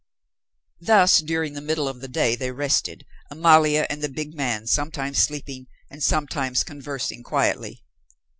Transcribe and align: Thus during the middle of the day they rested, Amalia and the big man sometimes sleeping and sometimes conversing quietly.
Thus 0.79 1.19
during 1.21 1.53
the 1.53 1.61
middle 1.61 1.87
of 1.87 2.01
the 2.01 2.07
day 2.07 2.35
they 2.35 2.49
rested, 2.49 3.05
Amalia 3.29 3.85
and 3.87 4.01
the 4.01 4.09
big 4.09 4.33
man 4.33 4.65
sometimes 4.65 5.19
sleeping 5.19 5.67
and 5.91 6.01
sometimes 6.01 6.63
conversing 6.63 7.21
quietly. 7.21 7.83